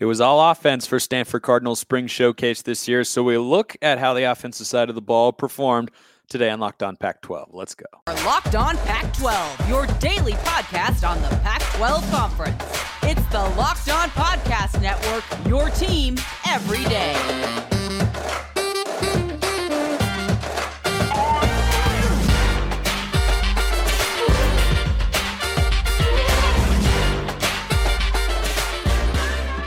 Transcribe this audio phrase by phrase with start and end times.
[0.00, 3.04] It was all offense for Stanford Cardinal's spring showcase this year.
[3.04, 5.90] So we look at how the offensive side of the ball performed
[6.28, 7.50] today on Locked On Pac 12.
[7.52, 7.86] Let's go.
[8.24, 12.62] Locked On Pac 12, your daily podcast on the Pac 12 Conference.
[13.04, 16.16] It's the Locked On Podcast Network, your team
[16.46, 17.73] every day.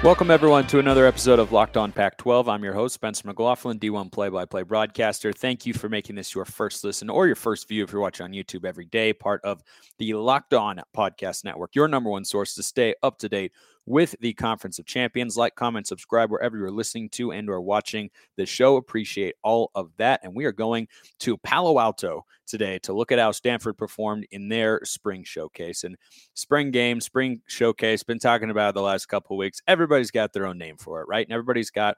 [0.08, 2.48] Welcome, everyone, to another episode of Locked On Pac 12.
[2.48, 5.34] I'm your host, Spencer McLaughlin, D1 play by play broadcaster.
[5.34, 8.23] Thank you for making this your first listen or your first view if you're watching
[8.23, 9.62] on YouTube every day, part of
[9.98, 13.52] the Locked On Podcast Network, your number one source to stay up to date
[13.88, 15.38] with the Conference of Champions.
[15.38, 18.76] Like, comment, subscribe wherever you're listening to and or watching the show.
[18.76, 20.20] Appreciate all of that.
[20.23, 20.88] And we are going
[21.22, 25.86] to Palo Alto today to look at how Stanford performed in their spring showcase.
[25.86, 25.95] And
[26.36, 29.62] spring game, spring showcase, been talking about the last couple weeks.
[29.68, 31.26] Everybody's got their own name for it, right?
[31.26, 31.95] And everybody's got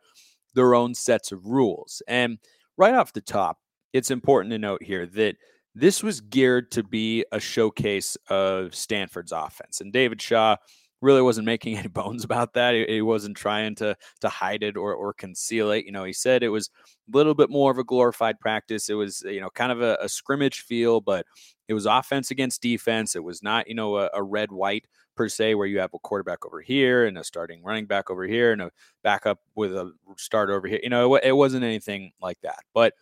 [0.53, 2.03] their own sets of rules.
[2.07, 2.37] And
[2.77, 3.57] right off the top,
[3.93, 5.37] it's important to note here that
[5.73, 9.81] this was geared to be a showcase of Stanford's offense.
[9.81, 10.57] And David Shaw
[11.01, 12.73] really wasn't making any bones about that.
[12.73, 15.85] He, he, wasn't trying to to hide it or or conceal it.
[15.85, 16.69] You know, he said it was
[17.11, 18.89] a little bit more of a glorified practice.
[18.89, 21.25] It was you know kind of a, a scrimmage feel, but
[21.67, 23.15] it was offense against defense.
[23.15, 25.99] It was not you know a, a red white per se, where you have a
[25.99, 28.71] quarterback over here and a starting running back over here and a
[29.03, 30.79] backup with a start over here.
[30.81, 32.59] You know, it, it wasn't anything like that.
[32.73, 32.93] But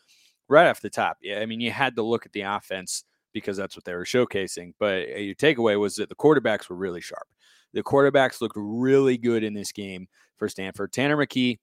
[0.47, 3.55] right off the top, yeah, I mean, you had to look at the offense because
[3.55, 4.73] that's what they were showcasing.
[4.79, 7.27] But uh, your takeaway was that the quarterbacks were really sharp.
[7.73, 10.93] The quarterbacks looked really good in this game for Stanford.
[10.93, 11.57] Tanner McKee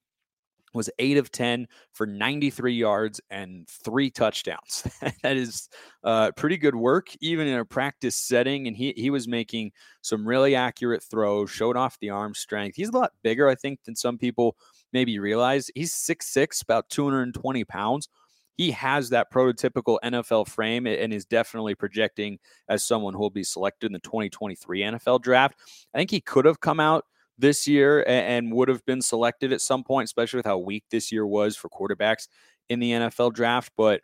[0.75, 4.87] was 8 of 10 for 93 yards and three touchdowns.
[5.23, 5.69] that is
[6.03, 8.67] uh, pretty good work, even in a practice setting.
[8.67, 9.71] And he, he was making
[10.03, 12.77] some really accurate throws, showed off the arm strength.
[12.77, 14.57] He's a lot bigger, I think, than some people
[14.93, 15.71] maybe realize.
[15.75, 18.09] He's 6'6, about 220 pounds
[18.57, 22.39] he has that prototypical NFL frame and is definitely projecting
[22.69, 25.59] as someone who will be selected in the 2023 NFL draft.
[25.93, 27.05] I think he could have come out
[27.37, 31.11] this year and would have been selected at some point, especially with how weak this
[31.11, 32.29] year was for quarterbacks
[32.69, 33.73] in the NFL draft.
[33.77, 34.01] But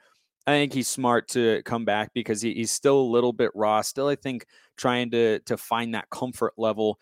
[0.47, 3.83] I think he's smart to come back because he's still a little bit raw.
[3.83, 4.47] Still, I think
[4.77, 6.99] trying to to find that comfort level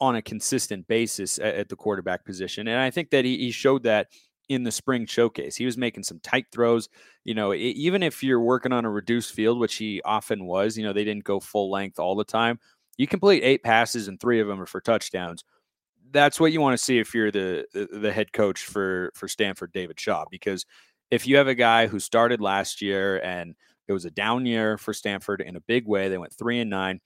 [0.00, 2.68] on a consistent basis at, the quarterback position.
[2.68, 4.08] And I think that he, he showed that
[4.48, 5.56] in the spring showcase.
[5.56, 6.88] He was making some tight throws.
[7.24, 10.76] You know, it, even if you're working on a reduced field, which he often was,
[10.76, 12.58] you know, they didn't go full length all the time.
[12.96, 15.44] You complete eight passes and three of them are for touchdowns.
[16.10, 19.72] That's what you want to see if you're the, the head coach for for Stanford,
[19.72, 20.64] David Shaw, because
[21.10, 23.54] if you have a guy who started last year and
[23.88, 26.70] it was a down year for Stanford in a big way, they went three and
[26.70, 27.00] nine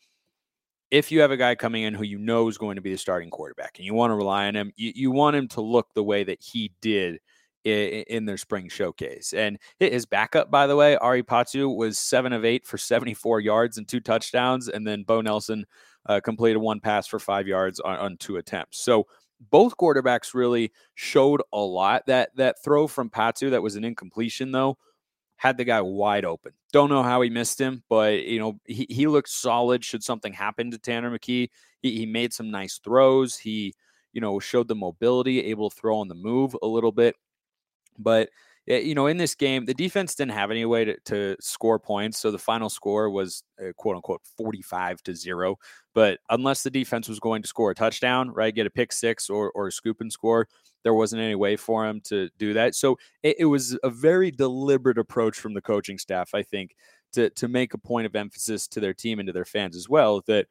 [0.90, 2.98] if you have a guy coming in who you know is going to be the
[2.98, 5.92] starting quarterback and you want to rely on him, you, you want him to look
[5.94, 7.20] the way that he did
[7.64, 9.34] in, in, their spring showcase.
[9.34, 13.76] And his backup, by the way, Ari Patu was seven of eight for 74 yards
[13.76, 14.68] and two touchdowns.
[14.68, 15.66] And then Bo Nelson
[16.06, 18.82] uh, completed one pass for five yards on, on two attempts.
[18.82, 19.06] So
[19.50, 22.06] both quarterbacks really showed a lot.
[22.06, 24.78] That that throw from Patu that was an incompletion though
[25.38, 26.52] had the guy wide open.
[26.72, 29.84] Don't know how he missed him, but you know he, he looked solid.
[29.84, 31.48] Should something happen to Tanner McKee,
[31.80, 33.38] he, he made some nice throws.
[33.38, 33.74] He
[34.12, 37.16] you know showed the mobility, able to throw on the move a little bit.
[37.98, 38.30] But
[38.76, 42.18] you know, in this game, the defense didn't have any way to, to score points.
[42.18, 45.56] So the final score was uh, quote unquote 45 to zero.
[45.94, 49.30] But unless the defense was going to score a touchdown, right, get a pick six
[49.30, 50.48] or, or a scoop and score,
[50.84, 52.74] there wasn't any way for him to do that.
[52.74, 56.76] So it, it was a very deliberate approach from the coaching staff, I think,
[57.12, 59.88] to, to make a point of emphasis to their team and to their fans as
[59.88, 60.46] well that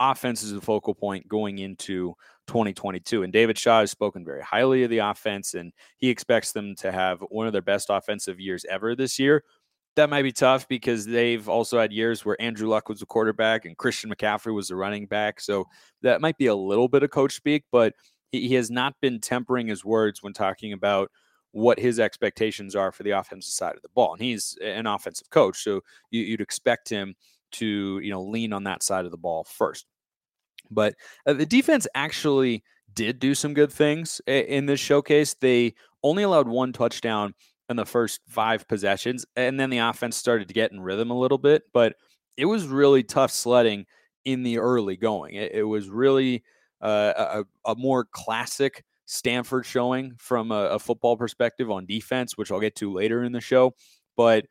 [0.00, 2.14] offense is a focal point going into
[2.50, 3.22] 2022.
[3.22, 6.90] And David Shaw has spoken very highly of the offense, and he expects them to
[6.90, 9.44] have one of their best offensive years ever this year.
[9.94, 13.66] That might be tough because they've also had years where Andrew Luck was a quarterback
[13.66, 15.40] and Christian McCaffrey was a running back.
[15.40, 15.66] So
[16.02, 17.94] that might be a little bit of coach speak, but
[18.32, 21.08] he, he has not been tempering his words when talking about
[21.52, 24.14] what his expectations are for the offensive side of the ball.
[24.14, 27.14] And he's an offensive coach, so you, would expect him
[27.52, 29.86] to you know lean on that side of the ball first.
[30.70, 30.94] But
[31.26, 32.62] uh, the defense actually
[32.94, 35.34] did do some good things in this showcase.
[35.34, 37.34] They only allowed one touchdown
[37.68, 41.18] in the first five possessions, and then the offense started to get in rhythm a
[41.18, 41.62] little bit.
[41.72, 41.94] But
[42.36, 43.86] it was really tough sledding
[44.24, 45.34] in the early going.
[45.34, 46.42] It, it was really
[46.80, 52.50] uh, a, a, more classic Stanford showing from a, a football perspective on defense, which
[52.50, 53.74] I'll get to later in the show.
[54.16, 54.46] But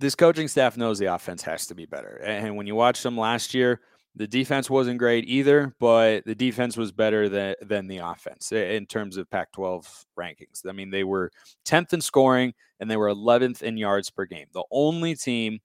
[0.00, 2.20] this coaching staff knows the offense has to be better.
[2.24, 3.80] And when you watch them last year,
[4.14, 8.84] The defense wasn't great either, but the defense was better than, than the offense in
[8.84, 10.66] terms of Pac 12 rankings.
[10.68, 11.30] I mean, they were
[11.64, 14.46] 10th in scoring and they were 11th in yards per game.
[14.52, 15.60] The only team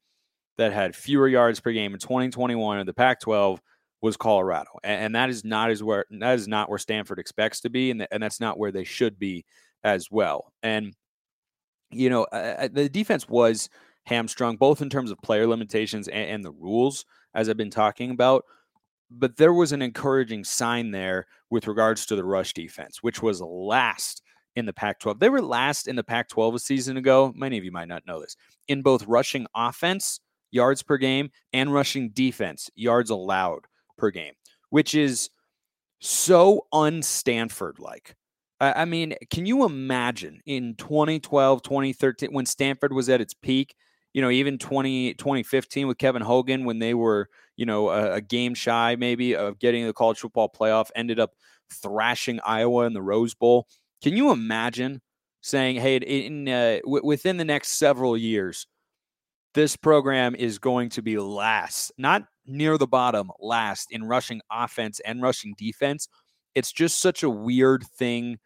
[0.58, 3.62] that had fewer yards per game in 2021 in the Pac 12
[4.02, 4.70] was Colorado.
[4.84, 7.92] And, and, that is not as where that is not where Stanford expects to be,
[7.92, 9.46] and, and that's not where they should be
[9.84, 10.54] as well.
[10.64, 10.94] And
[11.92, 13.70] you know, uh, the defense was
[14.06, 17.06] hamstrung both in terms of player limitations and, and the rules
[17.38, 18.44] as I've been talking about.
[19.10, 23.40] But there was an encouraging sign there with regards to the rush defense, which was
[23.40, 24.22] last
[24.58, 25.20] in the Pac 12.
[25.20, 27.32] They were last in the Pac 12 a season ago.
[27.36, 28.36] Many of you might not know this.
[28.68, 30.20] In both rushing offense,
[30.52, 33.62] yards per game, and rushing defense, yards allowed
[33.98, 34.34] per game,
[34.72, 35.30] which is
[36.00, 38.16] so un Stanford like.
[38.60, 43.76] I mean, can you imagine in 2012, 2013, when Stanford was at its peak,
[44.14, 48.22] you know, even 20, 2015 with Kevin Hogan when they were, you know, a, a
[48.22, 51.32] game shy maybe of getting the college football playoff, ended up
[51.72, 53.68] thrashing Iowa in the Rose Bowl.
[54.02, 55.02] Can you imagine
[55.42, 58.68] saying, hey, in uh, w- within the next several years,
[59.54, 65.00] this program is going to be last, not near the bottom, last in rushing offense
[65.02, 66.08] and rushing defense.
[66.56, 68.38] It's just such a weird thing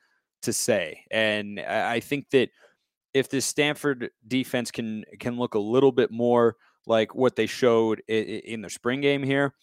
[0.44, 1.04] to say.
[1.12, 2.50] And I think that
[3.14, 6.56] if this Stanford defense can can look a little bit more
[6.88, 9.54] like what they showed in the spring game here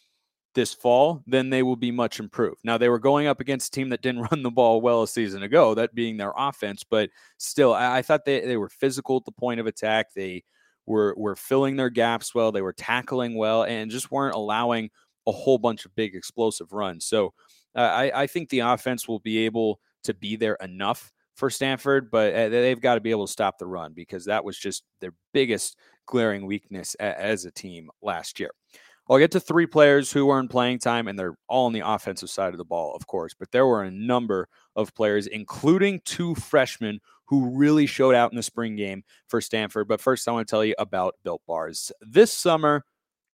[0.55, 2.59] this fall, then they will be much improved.
[2.65, 5.09] Now they were going up against a team that didn't run the ball well a
[5.09, 9.25] season ago, that being their offense, but still, I, thought they, they were physical at
[9.25, 10.13] the point of attack.
[10.15, 10.45] They
[10.87, 14.91] were were filling their gaps well, they were tackling well, and just weren't allowing
[15.27, 17.05] a whole bunch of big explosive runs.
[17.05, 17.35] So
[17.77, 22.11] uh, I, I think the offense will be able to be there enough for Stanford,
[22.11, 24.83] but uh, they've got to be able to stop the run because that was just
[25.01, 28.51] their biggest glaring weakness as a team last year.
[29.09, 32.29] I'll get to three players who earned playing time, and they're all on the offensive
[32.29, 33.35] side of the ball, of course.
[33.39, 38.37] But there were a number of players, including two freshmen, who really showed out in
[38.37, 39.87] the spring game for Stanford.
[39.87, 41.93] But first, I want to tell you about Built Bars.
[42.01, 42.85] This summer,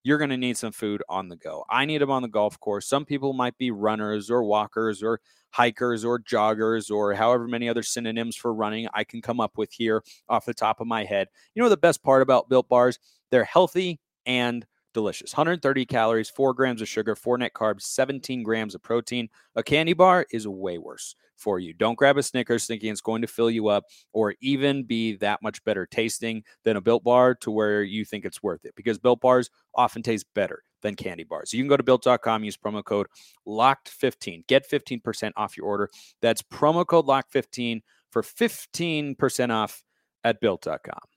[0.05, 1.65] you're going to need some food on the go.
[1.69, 2.87] I need them on the golf course.
[2.87, 5.21] Some people might be runners or walkers or
[5.51, 9.73] hikers or joggers or however many other synonyms for running I can come up with
[9.73, 11.29] here off the top of my head.
[11.55, 12.99] You know, the best part about built bars?
[13.31, 15.33] They're healthy and delicious.
[15.33, 19.29] 130 calories, 4 grams of sugar, 4 net carbs, 17 grams of protein.
[19.57, 21.73] A candy bar is way worse for you.
[21.73, 25.43] Don't grab a Snickers thinking it's going to fill you up or even be that
[25.43, 28.99] much better tasting than a Built Bar to where you think it's worth it because
[28.99, 31.53] Built Bars often taste better than candy bars.
[31.53, 33.09] You can go to built.com, use promo code
[33.49, 34.47] LOCKED15.
[34.47, 35.91] Get 15% off your order.
[36.23, 39.83] That's promo code LOCKED15 for 15% off
[40.23, 41.14] at built.com.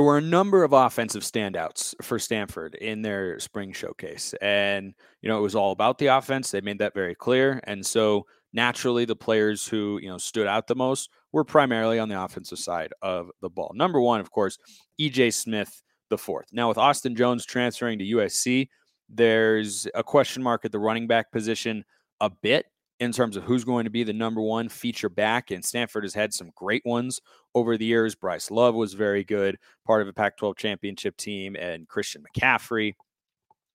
[0.00, 4.32] There were a number of offensive standouts for Stanford in their spring showcase.
[4.40, 6.50] And, you know, it was all about the offense.
[6.50, 7.60] They made that very clear.
[7.64, 8.24] And so
[8.54, 12.58] naturally, the players who, you know, stood out the most were primarily on the offensive
[12.58, 13.72] side of the ball.
[13.74, 14.56] Number one, of course,
[14.98, 16.46] EJ Smith the fourth.
[16.50, 18.70] Now, with Austin Jones transferring to USC,
[19.10, 21.84] there's a question mark at the running back position
[22.22, 22.64] a bit
[23.00, 25.50] in terms of who's going to be the number one feature back.
[25.50, 27.20] And Stanford has had some great ones
[27.54, 28.14] over the years.
[28.14, 29.56] Bryce Love was very good,
[29.86, 32.94] part of a Pac 12 championship team, and Christian McCaffrey.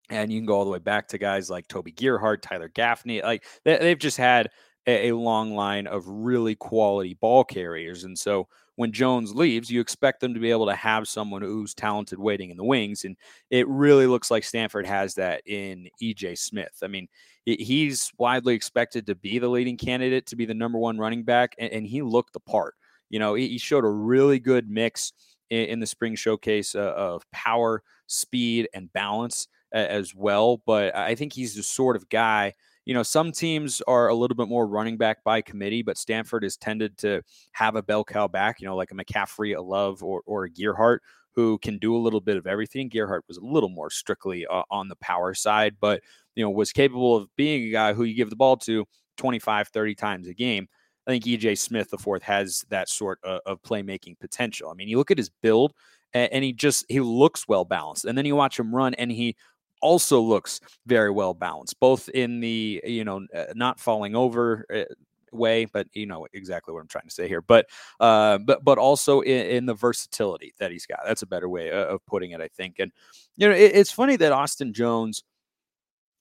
[0.10, 3.22] And you can go all the way back to guys like Toby Gerhart, Tyler Gaffney.
[3.22, 4.50] Like they've just had
[4.88, 8.03] a long line of really quality ball carriers.
[8.03, 11.74] And so when Jones leaves, you expect them to be able to have someone who's
[11.74, 13.03] talented waiting in the wings.
[13.05, 13.15] And
[13.50, 16.77] it really looks like Stanford has that in EJ Smith.
[16.84, 17.08] I mean,
[17.46, 21.55] he's widely expected to be the leading candidate to be the number one running back,
[21.58, 22.75] and, he looked the part.
[23.09, 25.13] You know, he showed a really good mix
[25.50, 30.62] in, the spring showcase uh, of power, speed, and balance as well.
[30.65, 32.53] But I think he's the sort of guy
[32.85, 36.43] you know, some teams are a little bit more running back by committee, but Stanford
[36.43, 40.03] has tended to have a bell cow back, you know, like a McCaffrey, a Love,
[40.03, 41.01] or, or a Gerhart,
[41.33, 42.88] who can do a little bit of everything.
[42.88, 46.01] Gerhart was a little more strictly uh, on the power side, but,
[46.35, 48.85] you know, was capable of being a guy who you give the ball to
[49.17, 50.67] 25, 30 times a game.
[51.07, 54.69] I think EJ Smith, the fourth, has that sort of, of playmaking potential.
[54.69, 55.74] I mean, you look at his build
[56.13, 58.05] and, and he just, he looks well balanced.
[58.05, 59.35] And then you watch him run and he
[59.81, 64.93] also looks very well balanced, both in the you know uh, not falling over uh,
[65.31, 67.41] way, but you know exactly what I'm trying to say here.
[67.41, 67.67] But
[68.00, 71.01] uh, but but also in, in, the versatility that he's got.
[71.05, 72.79] That's a better way of putting it, I think.
[72.79, 72.91] And
[73.38, 75.24] you know, it, it's funny that Austin Jones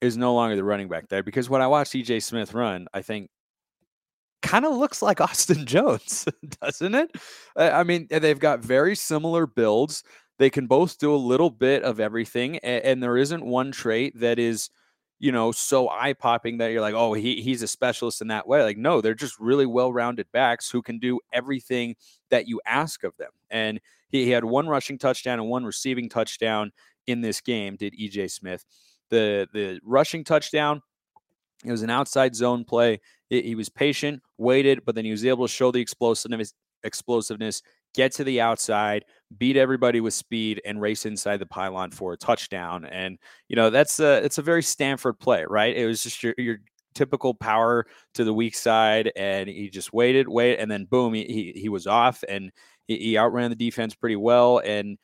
[0.00, 3.00] is no longer the running back there because when I watch EJ Smith run, I
[3.00, 3.30] think
[4.44, 6.26] kind of looks like Austin Jones,
[6.60, 7.10] doesn't it?
[7.56, 10.04] Uh, I mean, they've got very similar builds.
[10.38, 14.18] they can both do a little bit of everything, and, and there isn't one trait
[14.20, 14.70] that is
[15.24, 18.46] you know, so eye popping that you're like, oh, he, he's a specialist in that
[18.46, 18.62] way.
[18.62, 21.96] Like, no, they're just really well rounded backs who can do everything
[22.30, 23.30] that you ask of them.
[23.48, 26.72] And he, he, had one rushing touchdown and one receiving touchdown
[27.06, 28.66] in this game, did EJ Smith.
[29.08, 30.82] The the rushing touchdown,
[31.64, 33.00] it was an outside zone play.
[33.30, 36.54] He was patient, waited, but then he was able to show the explosiveness
[36.84, 37.62] explosiveness,
[37.94, 39.04] get to the outside,
[39.38, 42.84] beat everybody with speed, and race inside the pylon for a touchdown.
[42.84, 45.76] And you know that's a it's a very Stanford play, right?
[45.76, 46.58] It was just your your
[46.94, 51.24] typical power to the weak side, and he just waited, wait, and then boom, he
[51.24, 52.52] he, he was off, and
[52.86, 54.58] he, he outran the defense pretty well.
[54.58, 54.98] And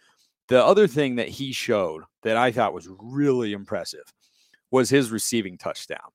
[0.48, 4.04] the other thing that he showed that I thought was really impressive
[4.70, 6.10] was his receiving touchdown.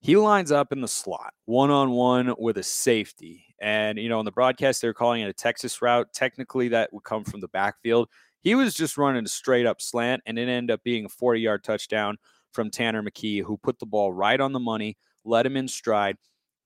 [0.00, 3.44] He lines up in the slot one on one with a safety.
[3.60, 6.08] And, you know, on the broadcast, they're calling it a Texas route.
[6.14, 8.08] Technically, that would come from the backfield.
[8.40, 11.40] He was just running a straight up slant, and it ended up being a 40
[11.40, 12.16] yard touchdown
[12.52, 16.16] from Tanner McKee, who put the ball right on the money, let him in stride.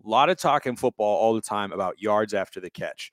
[0.05, 3.11] A lot of talk in football all the time about yards after the catch.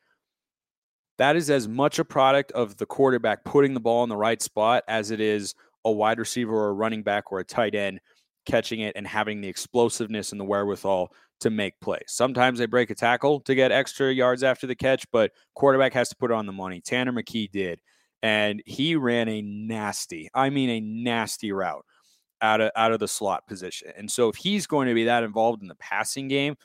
[1.18, 4.42] That is as much a product of the quarterback putting the ball in the right
[4.42, 8.00] spot as it is a wide receiver or a running back or a tight end
[8.46, 12.04] catching it and having the explosiveness and the wherewithal to make plays.
[12.08, 16.10] Sometimes they break a tackle to get extra yards after the catch, but quarterback has
[16.10, 16.82] to put on the money.
[16.82, 17.80] Tanner McKee did,
[18.22, 21.86] and he ran a nasty, I mean a nasty route
[22.42, 23.92] out of out of the slot position.
[23.98, 26.56] And so if he's going to be that involved in the passing game,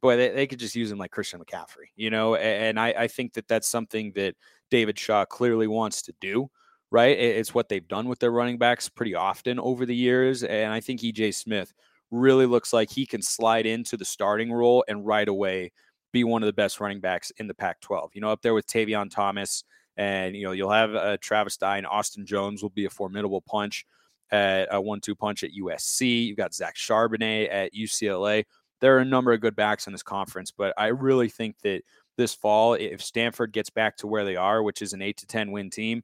[0.00, 2.34] boy, they, they could just use him like Christian McCaffrey, you know.
[2.36, 4.34] And I, I think that that's something that
[4.70, 6.50] David Shaw clearly wants to do
[6.90, 7.18] right?
[7.18, 10.42] It's what they've done with their running backs pretty often over the years.
[10.42, 11.74] And I think EJ Smith
[12.10, 15.72] really looks like he can slide into the starting role and right away
[16.12, 18.12] be one of the best running backs in the Pac 12.
[18.14, 19.64] You know, up there with Tavion Thomas.
[19.96, 23.40] And, you know, you'll have uh, Travis Dye and Austin Jones will be a formidable
[23.42, 23.84] punch
[24.30, 26.26] at a one two punch at USC.
[26.26, 28.44] You've got Zach Charbonnet at UCLA.
[28.80, 31.82] There are a number of good backs in this conference, but I really think that
[32.16, 35.26] this fall, if Stanford gets back to where they are, which is an eight to
[35.26, 36.02] 10 win team,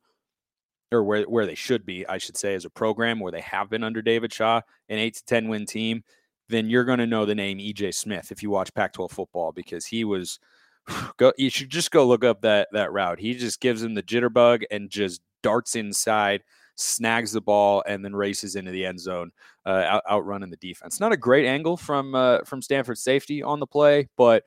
[0.94, 3.68] or where, where they should be, I should say, as a program where they have
[3.68, 6.04] been under David Shaw, an eight to 10 win team,
[6.48, 9.52] then you're going to know the name EJ Smith if you watch Pac 12 football
[9.52, 10.38] because he was.
[11.16, 13.18] Go, you should just go look up that that route.
[13.18, 16.42] He just gives him the jitterbug and just darts inside,
[16.74, 19.30] snags the ball, and then races into the end zone,
[19.64, 21.00] uh, out, outrunning the defense.
[21.00, 24.44] Not a great angle from uh, from Stanford safety on the play, but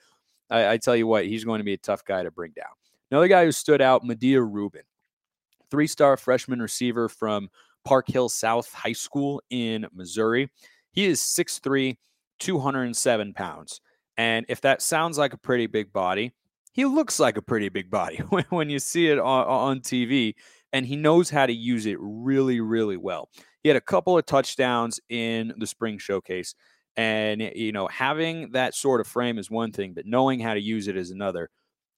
[0.52, 2.68] I, I tell you what, he's going to be a tough guy to bring down.
[3.10, 4.84] Another guy who stood out, Mudia Reuben
[5.72, 7.50] three star freshman receiver from
[7.86, 10.50] Park Hill South High School in Missouri.
[10.92, 11.98] He is 6'3,
[12.40, 13.82] 207 pounds.
[14.18, 16.34] And if that sounds like a pretty big body,
[16.74, 18.18] he looks like a pretty big body
[18.50, 20.34] when you see it on, on TV.
[20.74, 23.30] And he knows how to use it really, really well.
[23.64, 26.56] He had a couple of touchdowns in the spring showcase.
[26.98, 30.60] And, you know, having that sort of frame is one thing, but knowing how to
[30.60, 31.50] use it is another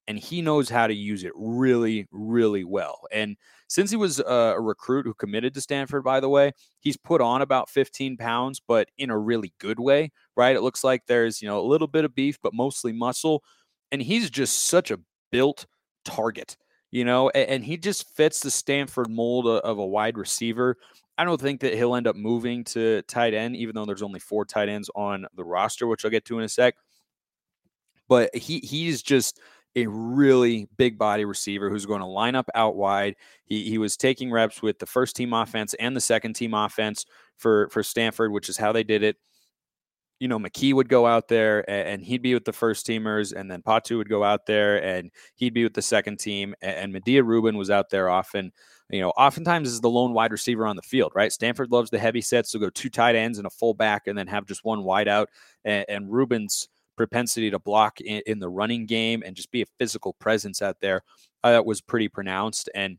[0.10, 3.02] and he knows how to use it really, really well.
[3.12, 3.38] And
[3.68, 7.22] since he was uh, a recruit who committed to Stanford, by the way, he's put
[7.22, 10.56] on about 15 pounds, but in a really good way, right?
[10.56, 13.44] It looks like there's, you know, a little bit of beef, but mostly muscle.
[13.92, 15.00] And he's just such a
[15.32, 15.68] built
[16.06, 16.58] target,
[16.90, 20.76] you know, and, he just fits the Stanford mold of a wide receiver.
[21.20, 24.20] I don't think that he'll end up moving to tight end, even though there's only
[24.20, 26.74] four tight ends on the roster, which I'll get to in a sec.
[28.08, 29.40] But he he's just
[29.76, 33.16] a really big body receiver who's going to line up out wide.
[33.46, 37.06] He, he was taking reps with the first team offense and the second team offense
[37.38, 39.18] for, for Stanford, which is how they did it.
[40.20, 43.32] You know, McKee would go out there and, and he'd be with the first teamers,
[43.34, 46.54] and then Patu would go out there and he'd be with the second team.
[46.62, 48.52] And, and Mudia Reuben was out there often
[48.90, 51.32] you know, oftentimes is the lone wide receiver on the field, right?
[51.32, 54.28] Stanford loves the heavy sets, so go two tight ends and a fullback, and then
[54.28, 55.30] have just one wide out.
[55.64, 59.66] And, and Reuben's propensity to block in, in the running game and just be a
[59.78, 61.02] physical presence out there
[61.46, 62.70] uh, was pretty pronounced.
[62.76, 62.98] And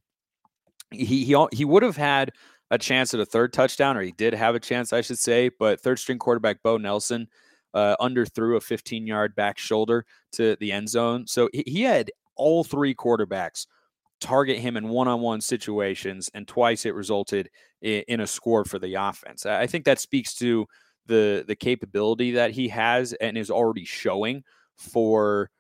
[0.90, 2.32] he he he would have had
[2.70, 5.50] a chance at a third touchdown, or he did have a chance, I should say.
[5.50, 7.28] But third string quarterback Bo Nelson
[7.74, 11.26] uh, underthrew a 15 yard back shoulder to the end zone.
[11.26, 13.66] So he, he had all three quarterbacks
[14.18, 17.50] target him in one on one situations, and twice it resulted
[17.82, 19.44] in, a score for the offense.
[19.44, 20.66] I think that speaks to
[21.06, 24.44] the the capability that he has and is already showing
[24.76, 25.50] for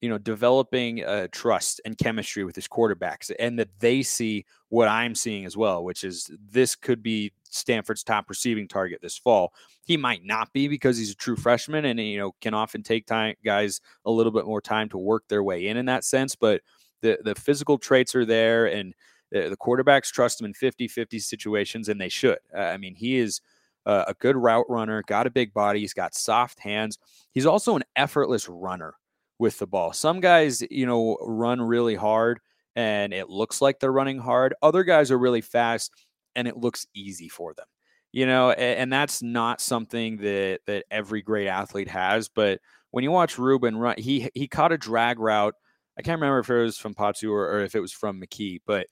[0.00, 4.88] you know developing uh, trust and chemistry with his quarterbacks and that they see what
[4.88, 9.52] i'm seeing as well which is this could be stanford's top receiving target this fall
[9.84, 13.06] he might not be because he's a true freshman and you know can often take
[13.06, 16.36] time guys a little bit more time to work their way in in that sense
[16.36, 16.60] but
[17.02, 18.94] the the physical traits are there and
[19.30, 22.38] the, the quarterbacks trust him in 50 50 situations, and they should.
[22.54, 23.40] Uh, I mean, he is
[23.86, 26.98] uh, a good route runner, got a big body, he's got soft hands.
[27.32, 28.94] He's also an effortless runner
[29.38, 29.92] with the ball.
[29.92, 32.40] Some guys, you know, run really hard
[32.74, 34.54] and it looks like they're running hard.
[34.62, 35.92] Other guys are really fast
[36.34, 37.66] and it looks easy for them.
[38.12, 43.04] You know, and, and that's not something that that every great athlete has, but when
[43.04, 45.54] you watch Reuben run, he he caught a drag route.
[45.98, 48.60] I can't remember if it was from Patu or, or if it was from McKee,
[48.66, 48.86] but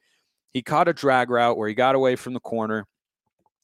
[0.53, 2.87] he caught a drag route where he got away from the corner,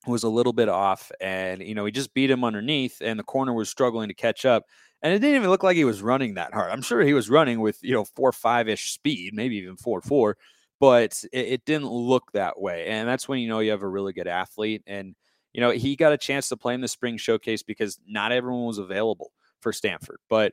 [0.07, 3.25] was a little bit off, and you know he just beat him underneath, and the
[3.25, 4.65] corner was struggling to catch up.
[5.03, 6.71] And it didn't even look like he was running that hard.
[6.71, 10.01] I'm sure he was running with you know four five ish speed, maybe even four
[10.01, 10.37] four,
[10.79, 12.87] but it, it didn't look that way.
[12.87, 14.83] And that's when you know you have a really good athlete.
[14.87, 15.15] And
[15.53, 18.67] you know he got a chance to play in the spring showcase because not everyone
[18.67, 20.53] was available for Stanford, but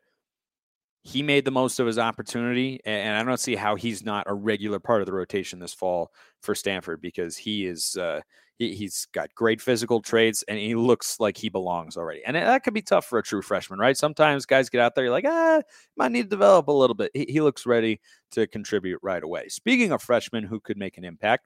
[1.08, 4.34] he made the most of his opportunity, and I don't see how he's not a
[4.34, 6.12] regular part of the rotation this fall
[6.42, 8.20] for Stanford because he is uh,
[8.58, 12.24] he, he's got great physical traits and he looks like he belongs already.
[12.26, 13.98] And that could be tough for a true freshman, right?
[13.98, 15.62] Sometimes guys get out there, you're like, ah,
[15.96, 17.12] might need to develop a little bit.
[17.14, 19.48] He, he looks ready to contribute right away.
[19.50, 21.46] Speaking of freshmen who could make an impact,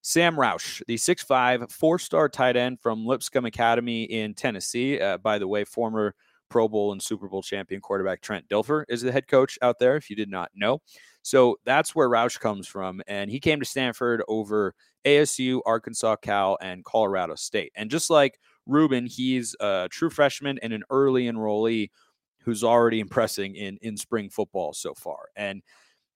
[0.00, 5.00] Sam Roush, the 6'5, four star tight end from Lipscomb Academy in Tennessee.
[5.00, 6.14] Uh, by the way, former
[6.48, 9.96] Pro Bowl and Super Bowl champion quarterback Trent Dilfer is the head coach out there,
[9.96, 10.80] if you did not know.
[11.22, 13.02] So that's where Roush comes from.
[13.06, 14.74] And he came to Stanford over
[15.04, 17.72] ASU, Arkansas, Cal, and Colorado State.
[17.74, 21.90] And just like Reuben, he's a true freshman and an early enrollee
[22.42, 25.28] who's already impressing in, in spring football so far.
[25.36, 25.62] And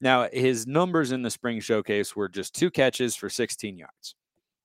[0.01, 4.15] now his numbers in the spring showcase were just two catches for 16 yards.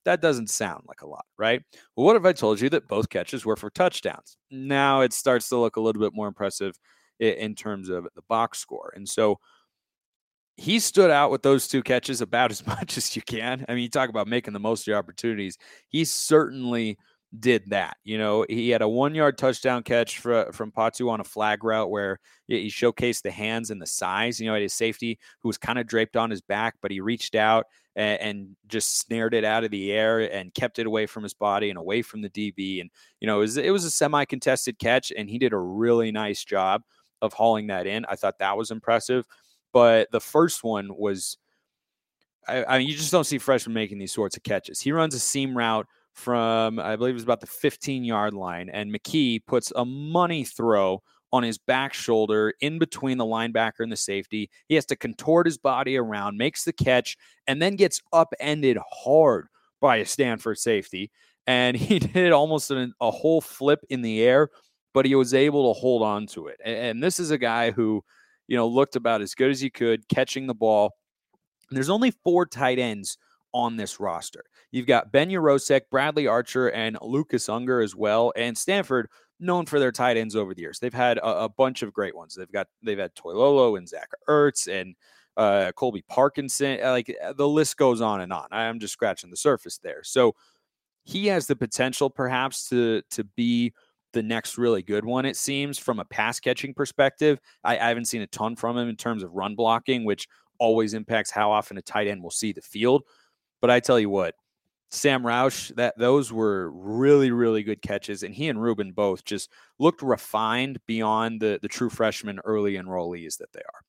[0.07, 1.61] That doesn't sound like a lot, right?
[1.97, 4.37] Well, what if I told you that both catches were for touchdowns?
[4.49, 6.79] Now it starts to look a little bit more impressive
[7.19, 8.93] in terms of the box score.
[8.95, 9.37] And so
[10.55, 13.65] he stood out with those two catches about as much as you can.
[13.67, 15.57] I mean, you talk about making the most of your opportunities.
[15.89, 16.97] He certainly
[17.39, 17.97] did that.
[18.03, 21.63] You know, he had a one yard touchdown catch for, from Patu on a flag
[21.63, 24.39] route where he showcased the hands and the size.
[24.39, 27.01] You know, at his safety who was kind of draped on his back, but he
[27.01, 31.05] reached out and, and, just snared it out of the air and kept it away
[31.05, 32.81] from his body and away from the DB.
[32.81, 35.57] And, you know, it was, it was a semi contested catch, and he did a
[35.57, 36.83] really nice job
[37.21, 38.05] of hauling that in.
[38.09, 39.25] I thought that was impressive.
[39.73, 41.37] But the first one was.
[42.47, 44.79] I, I mean, you just don't see freshmen making these sorts of catches.
[44.79, 45.85] He runs a seam route
[46.17, 50.43] from I believe it was about the 15 yard line, and McKee puts a money
[50.43, 54.49] throw on his back shoulder in between the linebacker and the safety.
[54.67, 59.47] He has to contort his body around, makes the catch, and then gets upended hard
[59.79, 61.11] by a Stanford safety.
[61.45, 64.49] And he did almost a, a whole flip in the air,
[64.95, 66.59] but he was able to hold on to it.
[66.65, 68.03] And, and this is a guy who,
[68.47, 70.95] you know, looked about as good as he could catching the ball.
[71.69, 73.19] And there's only four tight ends
[73.57, 74.43] on this roster.
[74.71, 78.31] You've got Ben Yurosek, Bradley Archer, and Lucas Unger as well.
[78.35, 80.79] And Stanford, known for their tight ends over the years.
[80.79, 82.35] They've had a, a bunch of great ones.
[82.35, 84.95] They've got they've had Toilolo and Zach Ertz and
[85.35, 86.79] uh, Colby Parkinson.
[86.83, 88.47] Uh, like uh, the list goes on and on.
[88.51, 90.03] I'm just scratching the surface there.
[90.03, 90.35] So
[91.03, 93.73] he has the potential, perhaps, to to be
[94.13, 95.25] the next really good one.
[95.25, 97.39] It seems from a pass catching perspective.
[97.63, 100.27] I, I haven't seen a ton from him in terms of run blocking, which
[100.59, 103.03] always impacts how often a tight end will see the field.
[103.61, 104.35] But I tell you what,
[104.89, 109.51] Sam Roush, that those were really, really good catches, and he and Reuben both just
[109.79, 113.81] looked refined beyond the the true freshman early enrollees that they are.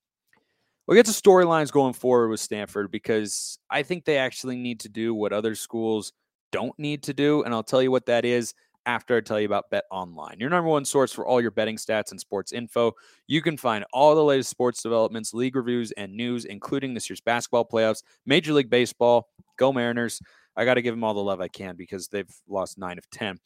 [0.86, 4.88] We'll get to storylines going forward with Stanford because I think they actually need to
[4.88, 6.12] do what other schools
[6.50, 8.54] don't need to do, and I'll tell you what that is
[8.86, 11.76] after I tell you about Bet Online, your number one source for all your betting
[11.76, 12.92] stats and sports info.
[13.26, 17.20] You can find all the latest sports developments, league reviews, and news, including this year's
[17.20, 19.28] basketball playoffs, Major League Baseball.
[19.58, 20.22] Go Mariners.
[20.58, 23.08] I got to give them all the love I can because they've lost nine of
[23.10, 23.38] 10.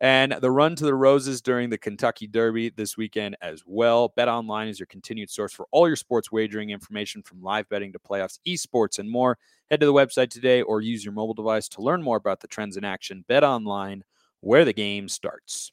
[0.00, 4.12] And the run to the Roses during the Kentucky Derby this weekend as well.
[4.14, 7.92] Bet Online is your continued source for all your sports wagering information from live betting
[7.92, 9.36] to playoffs, esports, and more.
[9.68, 12.46] Head to the website today or use your mobile device to learn more about the
[12.46, 13.24] trends in action.
[13.26, 14.04] Bet Online,
[14.40, 15.72] where the game starts.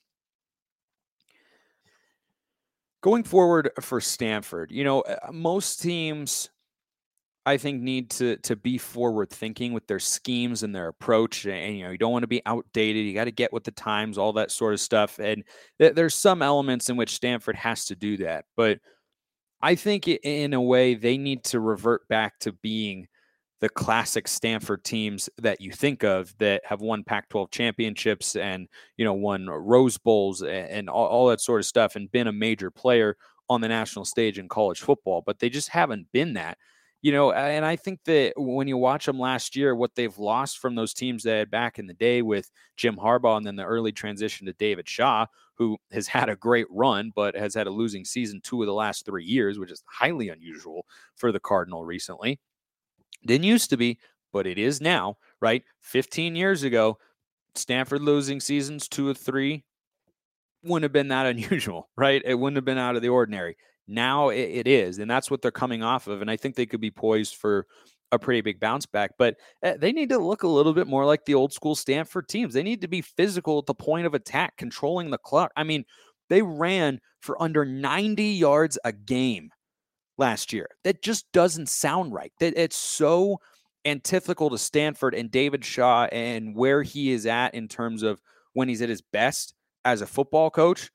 [3.01, 6.49] Going forward for Stanford, you know, uh, most teams
[7.47, 11.45] I think need to to be forward thinking with their schemes and their approach.
[11.45, 13.05] And you know, you don't want to be outdated.
[13.05, 15.17] You got to get with the times, all that sort of stuff.
[15.17, 15.45] And
[15.79, 18.43] th- there's some elements in which Stanford has to do that.
[18.57, 18.79] But
[19.61, 23.07] I think in a way they need to revert back to being
[23.61, 29.05] the classic Stanford teams that you think of that have won Pac-12 championships and you
[29.05, 32.33] know won Rose Bowls and, and all, all that sort of stuff and been a
[32.33, 33.15] major player
[33.49, 35.23] on the national stage in college football.
[35.25, 36.57] But they just haven't been that
[37.01, 40.57] you know, and I think that when you watch them last year, what they've lost
[40.57, 43.63] from those teams they had back in the day with Jim Harbaugh and then the
[43.63, 47.71] early transition to David Shaw, who has had a great run, but has had a
[47.71, 51.85] losing season two of the last three years, which is highly unusual for the Cardinal
[51.85, 52.39] recently.
[53.25, 53.99] Didn't used to be,
[54.33, 55.63] but it is now, right?
[55.81, 56.97] 15 years ago,
[57.53, 59.63] Stanford losing seasons two of three
[60.63, 62.21] wouldn't have been that unusual, right?
[62.25, 63.57] It wouldn't have been out of the ordinary.
[63.87, 66.21] Now it, it is, and that's what they're coming off of.
[66.21, 67.65] And I think they could be poised for
[68.11, 71.05] a pretty big bounce back, but eh, they need to look a little bit more
[71.05, 72.53] like the old school Stanford teams.
[72.53, 75.51] They need to be physical at the point of attack, controlling the clock.
[75.55, 75.83] I mean,
[76.29, 79.51] they ran for under 90 yards a game
[80.17, 80.69] last year.
[80.83, 82.31] That just doesn't sound right.
[82.39, 83.39] That it's so
[83.85, 88.21] antithetical to Stanford and David Shaw and where he is at in terms of
[88.53, 89.53] when he's at his best
[89.85, 90.91] as a football coach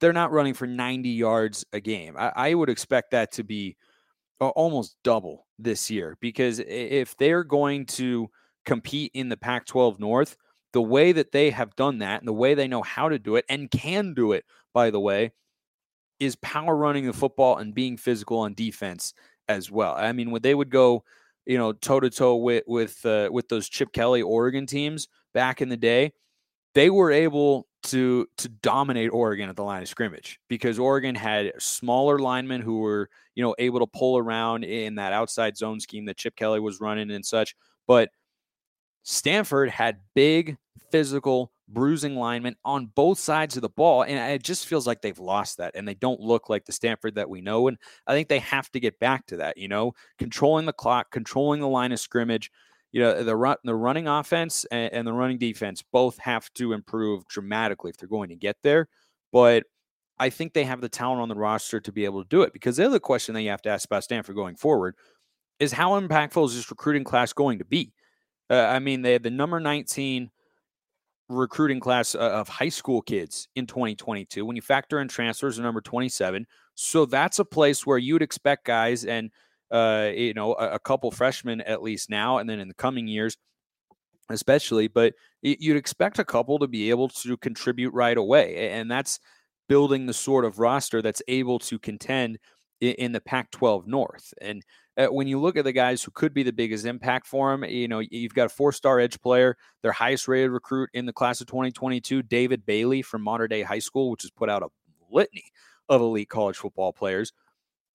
[0.00, 2.16] they're not running for 90 yards a game.
[2.18, 3.76] I, I would expect that to be
[4.40, 8.28] almost double this year because if they're going to
[8.64, 10.36] compete in the Pac 12 North,
[10.72, 13.36] the way that they have done that and the way they know how to do
[13.36, 15.32] it and can do it, by the way,
[16.18, 19.12] is power running the football and being physical on defense
[19.48, 19.94] as well.
[19.96, 21.02] I mean, when they would go,
[21.46, 25.60] you know, toe to toe with with uh, with those Chip Kelly Oregon teams back
[25.60, 26.12] in the day,
[26.74, 31.52] they were able to to dominate Oregon at the line of scrimmage because Oregon had
[31.58, 36.04] smaller linemen who were you know able to pull around in that outside zone scheme
[36.06, 37.54] that Chip Kelly was running and such.
[37.86, 38.10] But
[39.02, 40.56] Stanford had big
[40.90, 45.18] physical bruising linemen on both sides of the ball and it just feels like they've
[45.20, 48.28] lost that and they don't look like the Stanford that we know and I think
[48.28, 51.92] they have to get back to that, you know, controlling the clock, controlling the line
[51.92, 52.50] of scrimmage
[52.92, 56.72] you know the run the running offense and, and, the running defense both have to
[56.72, 58.88] improve dramatically if they're going to get there
[59.32, 59.64] but
[60.18, 62.52] i think they have the talent on the roster to be able to do it
[62.52, 64.94] because the other question that you have to ask about stanford going forward
[65.58, 67.92] is how impactful is this recruiting class going to be?
[68.48, 70.30] Uh, i mean they had the number 19
[71.28, 75.62] recruiting class uh, of high school kids in 2022 when you factor in transfers are
[75.62, 79.30] number 27 so that's a place where you'd expect guys and
[79.70, 83.06] uh, you know, a, a, couple freshmen at least now, and then in the coming
[83.06, 83.36] years,
[84.28, 84.88] especially.
[84.88, 89.20] But you'd expect a couple to be able to contribute right away, and that's
[89.68, 92.38] building the sort of roster that's able to contend
[92.80, 94.34] in, the Pac-12 North.
[94.40, 94.64] And
[94.96, 97.64] uh, when you look at the guys who could be the biggest impact for them,
[97.64, 101.46] you know, you've got a four-star edge player, their highest-rated recruit in the class of
[101.46, 104.68] 2022, David Bailey from Mater Dei High School, which has put out a
[105.10, 105.44] litany
[105.88, 107.32] of elite college football players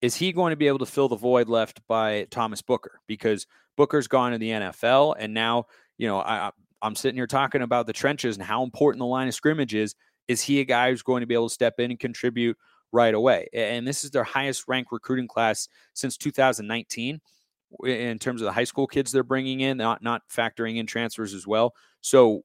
[0.01, 2.99] is he going to be able to fill the void left by Thomas Booker?
[3.07, 5.65] Because Booker's gone to the NFL, and now
[5.97, 9.27] you know I, I'm sitting here talking about the trenches and how important the line
[9.27, 9.95] of scrimmage is.
[10.27, 12.57] Is he a guy who's going to be able to step in and contribute
[12.91, 13.47] right away?
[13.53, 17.21] And this is their highest ranked recruiting class since 2019
[17.83, 21.33] in terms of the high school kids they're bringing in, not not factoring in transfers
[21.33, 21.73] as well.
[22.01, 22.43] So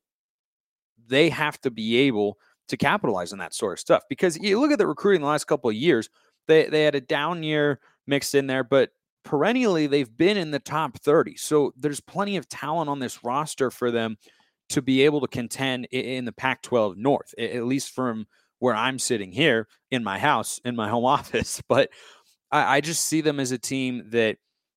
[1.06, 4.70] they have to be able to capitalize on that sort of stuff because you look
[4.70, 6.08] at the recruiting the last couple of years
[6.48, 8.90] they they had a down year mixed in there, but
[9.24, 11.36] perennially they've been in the top 30.
[11.36, 14.16] So there's plenty of talent on this roster for them
[14.70, 18.26] to be able to contend in the Pac 12 North, at least from
[18.60, 21.60] where I'm sitting here in my house, in my home office.
[21.68, 21.90] But
[22.50, 24.36] I, I just see them as a team that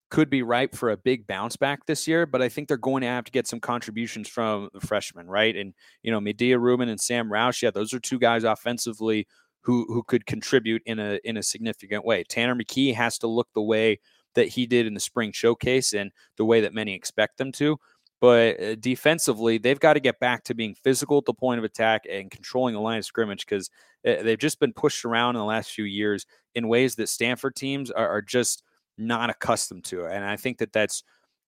[0.10, 3.02] could be ripe for a big bounce back this year, but I think they're going
[3.02, 5.56] to have to get some contributions from the freshmen, right?
[5.56, 5.74] And,
[6.04, 9.28] you know, Mudia Reuben and Sam Roush, yeah, those are two guys offensively
[9.64, 12.24] who who could contribute in a in a significant way.
[12.24, 14.00] Tanner McKee has to look the way
[14.36, 17.78] that he did in the spring showcase and the way that many expect them to.
[18.20, 21.66] But uh, defensively, they've got to get back to being physical at the point of
[21.66, 23.70] attack and controlling the line of scrimmage because
[24.08, 27.56] uh, they've just been pushed around in the last few years in ways that Stanford
[27.56, 28.64] teams are, are just
[28.98, 30.06] not accustomed to.
[30.06, 31.04] And I think that that's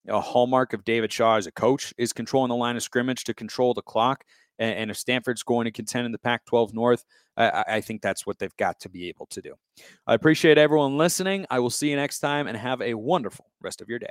[0.08, 3.34] a hallmark of David Shaw as a coach is controlling the line of scrimmage to
[3.34, 4.24] control the clock.
[4.60, 7.06] And, and if Stanford's going to contend in the Pac 12 North,
[7.38, 9.54] I, I think that's what they've got to be able to do.
[10.08, 11.46] I appreciate everyone listening.
[11.50, 14.08] I will see you next time and have a wonderful rest of your day.